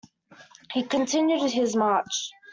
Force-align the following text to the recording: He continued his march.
He 0.73 0.81
continued 0.81 1.47
his 1.51 1.75
march. 1.75 2.31